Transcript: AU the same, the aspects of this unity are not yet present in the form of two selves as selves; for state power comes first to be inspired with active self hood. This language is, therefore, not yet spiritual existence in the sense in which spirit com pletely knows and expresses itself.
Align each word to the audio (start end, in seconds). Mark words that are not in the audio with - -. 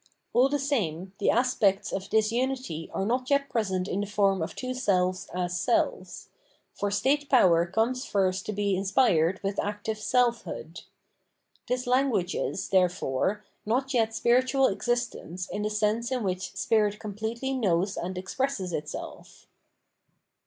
AU 0.33 0.47
the 0.47 0.57
same, 0.57 1.13
the 1.19 1.29
aspects 1.29 1.91
of 1.93 2.09
this 2.09 2.31
unity 2.31 2.89
are 2.91 3.05
not 3.05 3.29
yet 3.29 3.47
present 3.49 3.87
in 3.87 4.01
the 4.01 4.07
form 4.07 4.41
of 4.41 4.55
two 4.55 4.73
selves 4.73 5.27
as 5.31 5.59
selves; 5.59 6.29
for 6.73 6.89
state 6.89 7.29
power 7.29 7.67
comes 7.67 8.03
first 8.03 8.43
to 8.47 8.51
be 8.51 8.75
inspired 8.75 9.39
with 9.43 9.59
active 9.59 9.99
self 9.99 10.41
hood. 10.41 10.81
This 11.67 11.85
language 11.85 12.33
is, 12.33 12.69
therefore, 12.69 13.45
not 13.63 13.93
yet 13.93 14.15
spiritual 14.15 14.65
existence 14.65 15.47
in 15.47 15.61
the 15.61 15.69
sense 15.69 16.11
in 16.11 16.23
which 16.23 16.55
spirit 16.55 16.97
com 16.97 17.13
pletely 17.13 17.55
knows 17.55 17.95
and 17.95 18.17
expresses 18.17 18.73
itself. 18.73 19.45